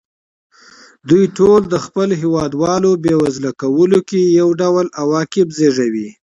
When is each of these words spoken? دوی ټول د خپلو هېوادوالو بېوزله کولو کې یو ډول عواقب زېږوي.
دوی 1.09 1.23
ټول 1.37 1.61
د 1.67 1.75
خپلو 1.85 2.13
هېوادوالو 2.21 2.91
بېوزله 3.03 3.51
کولو 3.61 3.99
کې 4.09 4.21
یو 4.39 4.49
ډول 4.61 4.85
عواقب 5.01 5.47
زېږوي. 5.57 6.09